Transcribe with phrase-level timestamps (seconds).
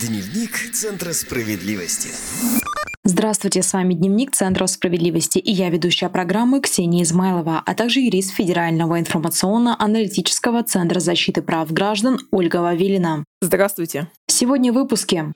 [0.00, 2.10] Дневник Центра справедливости.
[3.04, 8.32] Здравствуйте, с вами Дневник Центра справедливости и я ведущая программы Ксения Измайлова, а также юрист
[8.32, 13.24] Федерального информационно-аналитического Центра защиты прав граждан Ольга Вавилина.
[13.40, 14.08] Здравствуйте.
[14.26, 15.32] Сегодня в выпуске.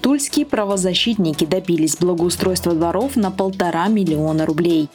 [0.00, 4.88] Тульские правозащитники добились благоустройства дворов на полтора миллиона рублей.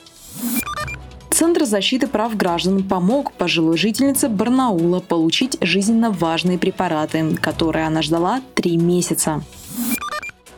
[1.55, 8.41] Центр защиты прав граждан помог пожилой жительнице Барнаула получить жизненно важные препараты, которые она ждала
[8.55, 9.41] три месяца.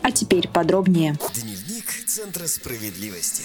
[0.02, 1.16] А теперь подробнее.
[1.36, 3.44] Дневник Центра справедливости.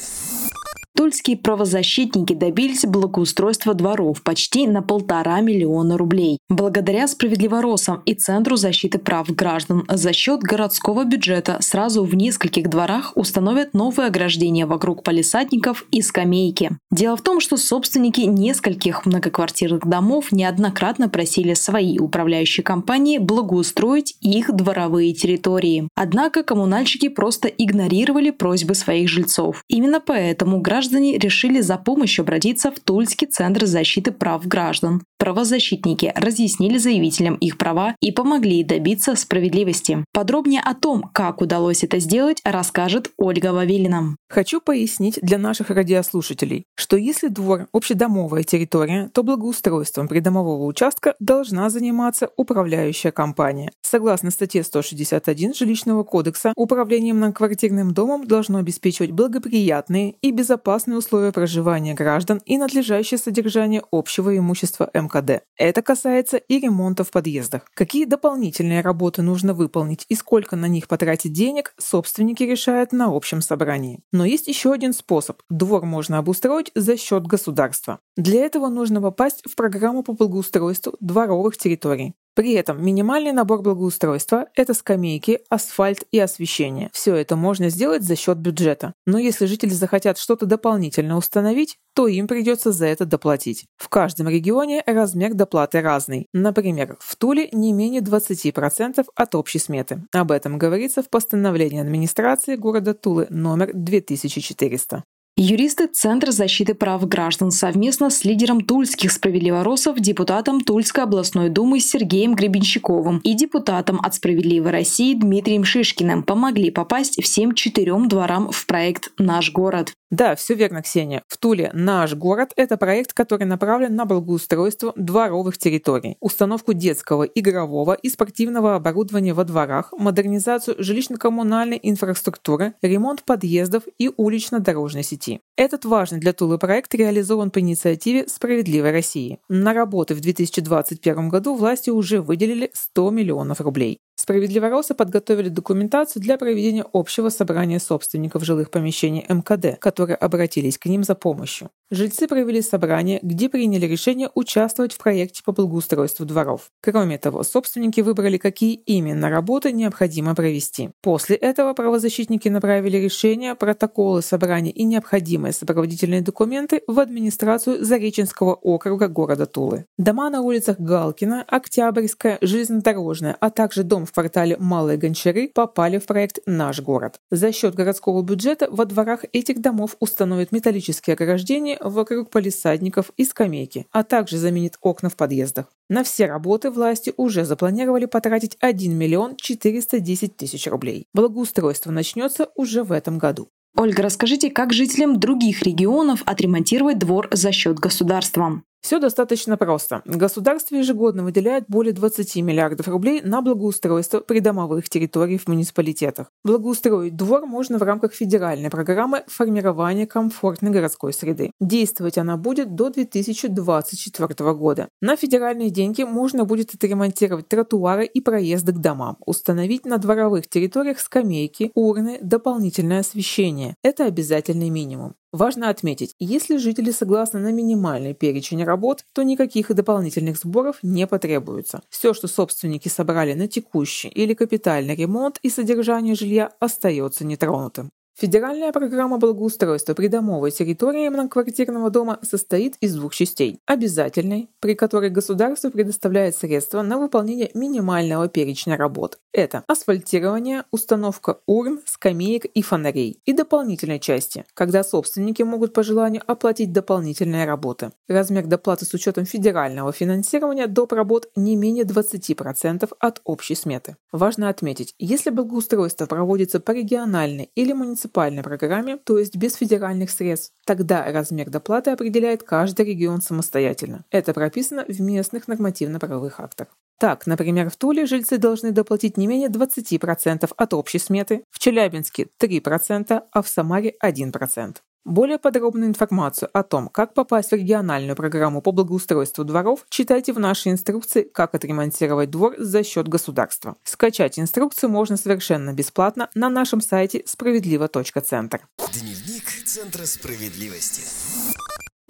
[1.02, 6.38] Тульские правозащитники добились благоустройства дворов почти на полтора миллиона рублей.
[6.48, 13.14] Благодаря справедливоросам и Центру защиты прав граждан за счет городского бюджета сразу в нескольких дворах
[13.16, 16.70] установят новые ограждения вокруг палисадников и скамейки.
[16.92, 24.54] Дело в том, что собственники нескольких многоквартирных домов неоднократно просили свои управляющие компании благоустроить их
[24.54, 25.88] дворовые территории.
[25.96, 29.64] Однако коммунальщики просто игнорировали просьбы своих жильцов.
[29.66, 35.02] Именно поэтому граждане граждане решили за помощью обратиться в Тульский центр защиты прав граждан.
[35.22, 40.04] Правозащитники разъяснили заявителям их права и помогли добиться справедливости.
[40.12, 44.16] Подробнее о том, как удалось это сделать, расскажет Ольга Вавилина.
[44.28, 51.70] Хочу пояснить для наших радиослушателей, что если двор– общедомовая территория, то благоустройством придомового участка должна
[51.70, 53.70] заниматься управляющая компания.
[53.82, 61.94] Согласно статье 161 Жилищного кодекса, управлением многоквартирным домом должно обеспечивать благоприятные и безопасные условия проживания
[61.94, 65.44] граждан и надлежащее содержание общего имущества МК МКД.
[65.56, 67.62] Это касается и ремонта в подъездах.
[67.74, 73.40] Какие дополнительные работы нужно выполнить и сколько на них потратить денег, собственники решают на общем
[73.40, 74.00] собрании.
[74.12, 75.42] Но есть еще один способ.
[75.50, 78.00] Двор можно обустроить за счет государства.
[78.16, 82.14] Для этого нужно попасть в программу по благоустройству дворовых территорий.
[82.34, 86.88] При этом минимальный набор благоустройства– это скамейки, асфальт и освещение.
[86.92, 88.94] Все это можно сделать за счет бюджета.
[89.06, 93.66] Но если жители захотят что-то дополнительно установить, то им придется за это доплатить.
[93.76, 96.26] В каждом регионе размер доплаты разный.
[96.32, 100.02] Например, в Туле не менее 20% от общей сметы.
[100.12, 105.04] Об этом говорится в постановлении администрации города Тулы номер 2400.
[105.34, 112.34] Юристы Центра защиты прав граждан совместно с лидером тульских справедливоросов, депутатом Тульской областной думы Сергеем
[112.34, 119.10] Гребенщиковым и депутатом от «Справедливой России» Дмитрием Шишкиным помогли попасть всем четырем дворам в проект
[119.18, 119.94] «Наш город».
[120.12, 121.22] Да, все верно, Ксения.
[121.26, 127.94] В Туле «Наш город»— это проект, который направлен на благоустройство дворовых территорий, установку детского, игрового
[127.94, 135.40] и спортивного оборудования во дворах, модернизацию жилищно-коммунальной инфраструктуры, ремонт подъездов и улично-дорожной сети.
[135.56, 139.38] Этот важный для Тулы проект реализован по инициативе «Справедливой России».
[139.48, 143.98] На работы в 2021 году власти уже выделили 100 миллионов рублей.
[144.22, 151.02] Справедливоросы подготовили документацию для проведения общего собрания собственников жилых помещений МКД, которые обратились к ним
[151.02, 151.70] за помощью.
[151.90, 156.70] Жильцы провели собрание, где приняли решение участвовать в проекте по благоустройству дворов.
[156.80, 160.90] Кроме того, собственники выбрали, какие именно работы необходимо провести.
[161.02, 169.08] После этого правозащитники направили решения, протоколы собрания и необходимые сопроводительные документы в администрацию Зареченского округа
[169.08, 169.86] города Тулы.
[169.98, 176.06] Дома на улицах Галкина, Октябрьская, Железнодорожная, а также дом в квартале Малые Гончары попали в
[176.06, 177.20] проект «Наш город».
[177.30, 183.86] За счет городского бюджета во дворах этих домов установят металлические ограждения вокруг полисадников и скамейки,
[183.90, 185.66] а также заменит окна в подъездах.
[185.88, 191.06] На все работы власти уже запланировали потратить 1 миллион 410 тысяч рублей.
[191.12, 193.48] Благоустройство начнется уже в этом году.
[193.76, 198.62] Ольга, расскажите, как жителям других регионов отремонтировать двор за счет государства?
[198.82, 200.02] Все достаточно просто.
[200.04, 206.26] Государство ежегодно выделяет более 20 миллиардов рублей на благоустройство придомовых территорий в муниципалитетах.
[206.44, 211.52] Благоустроить двор можно в рамках федеральной программы формирования комфортной городской среды.
[211.60, 214.88] Действовать она будет до 2024 года.
[215.00, 220.98] На федеральные деньги можно будет отремонтировать тротуары и проезды к домам, установить на дворовых территориях
[220.98, 223.76] скамейки, урны, дополнительное освещение.
[223.84, 225.14] Это обязательный минимум.
[225.32, 231.82] Важно отметить, если жители согласны на минимальный перечень работ, то никаких дополнительных сборов не потребуется.
[231.90, 237.90] Все, что собственники собрали на текущий или капитальный ремонт и содержание жилья, остается нетронутым.
[238.14, 243.58] Федеральная программа благоустройства придомовой территории многоквартирного дома состоит из двух частей.
[243.66, 249.18] Обязательной, при которой государство предоставляет средства на выполнение минимального перечня работ.
[249.32, 253.18] Это асфальтирование, установка урн, скамеек и фонарей.
[253.24, 257.92] И дополнительной части, когда собственники могут по желанию оплатить дополнительные работы.
[258.08, 260.92] Размер доплаты с учетом федерального финансирования доп.
[260.92, 263.96] работ не менее 20% от общей сметы.
[264.12, 270.52] Важно отметить, если благоустройство проводится по региональной или муниципальной программе, то есть без федеральных средств,
[270.64, 274.04] тогда размер доплаты определяет каждый регион самостоятельно.
[274.10, 276.68] Это прописано в местных нормативно-правовых актах.
[276.98, 282.28] Так, например, в Туле жильцы должны доплатить не менее 20% от общей сметы, в Челябинске
[282.40, 284.76] 3%, а в Самаре 1%.
[285.04, 290.38] Более подробную информацию о том, как попасть в региональную программу по благоустройству дворов, читайте в
[290.38, 293.76] нашей инструкции «Как отремонтировать двор за счет государства».
[293.82, 298.68] Скачать инструкцию можно совершенно бесплатно на нашем сайте справедливо.центр.
[298.92, 301.02] Дневник Центра справедливости.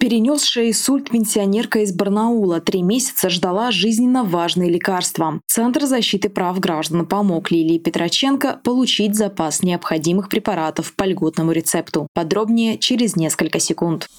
[0.03, 5.39] Перенесшая инсульт пенсионерка из Барнаула три месяца ждала жизненно важные лекарства.
[5.47, 12.09] Центр защиты прав граждан помог Лилии Петроченко получить запас необходимых препаратов по льготному рецепту.
[12.13, 14.09] Подробнее через несколько секунд.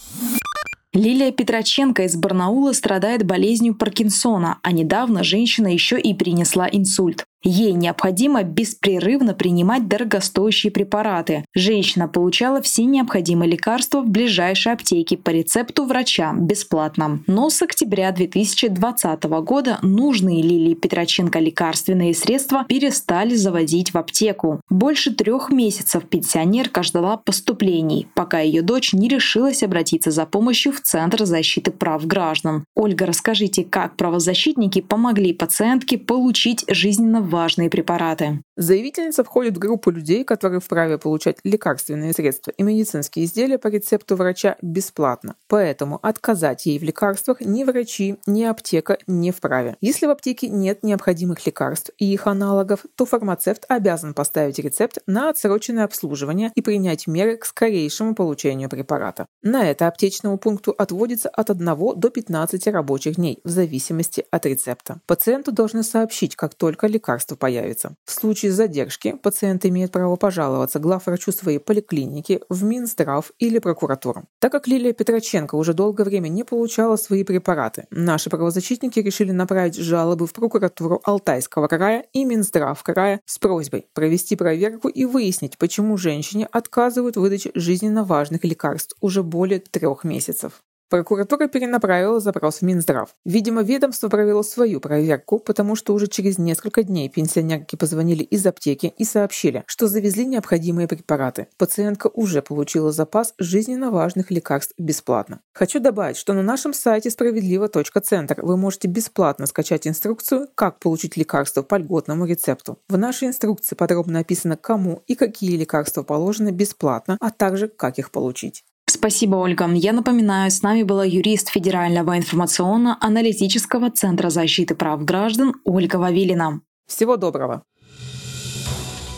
[0.94, 7.26] Лилия Петроченко из Барнаула страдает болезнью Паркинсона, а недавно женщина еще и принесла инсульт.
[7.44, 11.44] Ей необходимо беспрерывно принимать дорогостоящие препараты.
[11.54, 17.20] Женщина получала все необходимые лекарства в ближайшей аптеке по рецепту врача бесплатно.
[17.26, 24.62] Но с октября 2020 года нужные Лилии Петроченко лекарственные средства перестали заводить в аптеку.
[24.70, 30.80] Больше трех месяцев пенсионерка ждала поступлений, пока ее дочь не решилась обратиться за помощью в
[30.80, 32.64] Центр защиты прав граждан.
[32.74, 38.44] Ольга, расскажите, как правозащитники помогли пациентке получить жизненно важные препараты.
[38.56, 44.14] Заявительница входит в группу людей, которые вправе получать лекарственные средства и медицинские изделия по рецепту
[44.14, 45.34] врача бесплатно.
[45.48, 49.76] Поэтому отказать ей в лекарствах ни врачи, ни аптека не вправе.
[49.80, 55.30] Если в аптеке нет необходимых лекарств и их аналогов, то фармацевт обязан поставить рецепт на
[55.30, 59.26] отсроченное обслуживание и принять меры к скорейшему получению препарата.
[59.42, 61.66] На это аптечному пункту отводится от 1
[61.96, 65.00] до 15 рабочих дней в зависимости от рецепта.
[65.06, 67.96] Пациенту должны сообщить, как только лекарство лекарство появится.
[68.04, 74.24] В случае задержки пациент имеет право пожаловаться главврачу своей поликлиники, в Минздрав или прокуратуру.
[74.40, 79.76] Так как Лилия Петроченко уже долгое время не получала свои препараты, наши правозащитники решили направить
[79.76, 85.96] жалобы в прокуратуру Алтайского края и Минздрав края с просьбой провести проверку и выяснить, почему
[85.96, 90.63] женщине отказывают в выдаче жизненно важных лекарств уже более трех месяцев.
[90.90, 93.16] Прокуратура перенаправила запрос в Минздрав.
[93.24, 98.92] Видимо, ведомство провело свою проверку, потому что уже через несколько дней пенсионерки позвонили из аптеки
[98.98, 101.48] и сообщили, что завезли необходимые препараты.
[101.56, 105.40] Пациентка уже получила запас жизненно важных лекарств бесплатно.
[105.52, 111.62] Хочу добавить, что на нашем сайте справедливо.центр вы можете бесплатно скачать инструкцию, как получить лекарства
[111.62, 112.78] по льготному рецепту.
[112.88, 118.10] В нашей инструкции подробно описано, кому и какие лекарства положены бесплатно, а также как их
[118.10, 118.64] получить.
[118.86, 119.68] Спасибо, Ольга.
[119.74, 126.60] Я напоминаю, с нами была юрист Федерального информационно-аналитического центра защиты прав граждан Ольга Вавилина.
[126.86, 127.62] Всего доброго.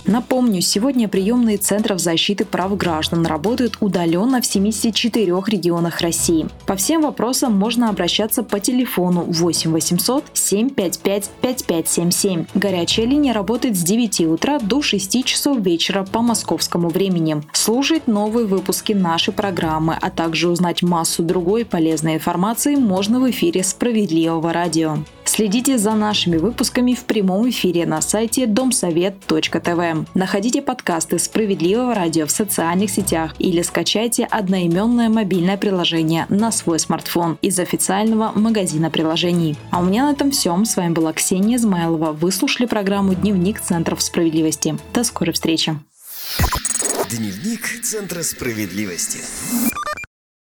[0.06, 6.46] Напомню, сегодня приемные центров защиты прав граждан работают удаленно в 74 регионах России.
[6.64, 12.46] По всем вопросам можно обращаться по телефону 8 800 755 5577.
[12.54, 17.42] Горячая линия работает с 9 утра до 6 часов вечера по московскому времени.
[17.52, 23.64] Слушать новые выпуски нашей программы, а также узнать массу другой полезной информации можно в эфире
[23.64, 24.98] «Справедливого радио».
[25.36, 30.08] Следите за нашими выпусками в прямом эфире на сайте домсовет.тв.
[30.14, 37.36] Находите подкасты «Справедливого радио» в социальных сетях или скачайте одноименное мобильное приложение на свой смартфон
[37.42, 39.58] из официального магазина приложений.
[39.70, 40.58] А у меня на этом все.
[40.64, 42.12] С вами была Ксения Измайлова.
[42.12, 44.78] Вы слушали программу «Дневник Центров справедливости».
[44.94, 45.78] До скорой встречи.
[47.10, 49.18] Дневник Центра справедливости.